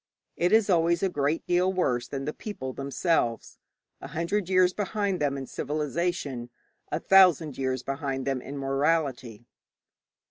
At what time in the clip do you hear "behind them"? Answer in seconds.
4.73-5.37, 7.83-8.41